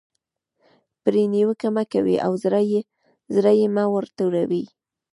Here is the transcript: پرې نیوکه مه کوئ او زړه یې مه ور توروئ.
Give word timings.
پرې 1.03 1.23
نیوکه 1.33 1.67
مه 1.75 1.83
کوئ 1.91 2.15
او 2.25 2.31
زړه 3.35 3.51
یې 3.59 3.67
مه 3.75 3.83
ور 3.93 4.05
توروئ. 4.15 4.65